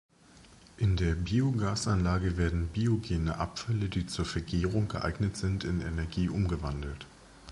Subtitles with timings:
[0.77, 7.05] In der Biogasanlage werden biogene Abfälle, die zur Vergärung geeignet sind, in Energie umgewandelt.